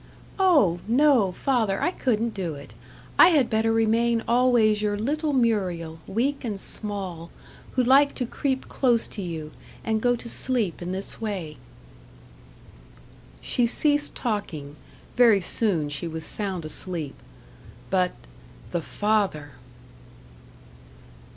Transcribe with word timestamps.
"Oh! 0.39 0.79
no, 0.87 1.31
father, 1.31 1.79
I 1.79 1.91
couldn't 1.91 2.33
do 2.33 2.55
it. 2.55 2.73
I 3.19 3.27
had 3.27 3.51
better 3.51 3.71
remain 3.71 4.23
always 4.27 4.81
your 4.81 4.97
little 4.97 5.31
Muriel, 5.31 5.99
weak 6.07 6.43
and 6.43 6.59
small, 6.59 7.29
who 7.73 7.83
liked 7.83 8.15
to 8.15 8.25
creep 8.25 8.67
close 8.67 9.07
to 9.09 9.21
you, 9.21 9.51
and 9.83 10.01
go 10.01 10.15
to 10.15 10.27
sleep 10.27 10.81
in 10.81 10.91
this 10.91 11.21
way." 11.21 11.57
She 13.41 13.67
ceased 13.67 14.15
talking 14.15 14.75
very 15.15 15.39
soon 15.39 15.87
she 15.87 16.07
was 16.07 16.25
sound 16.25 16.65
asleep. 16.65 17.13
But 17.91 18.13
the 18.71 18.81
father! 18.81 19.51